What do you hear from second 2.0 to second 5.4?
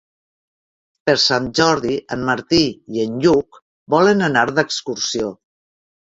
en Martí i en Lluc volen anar d'excursió.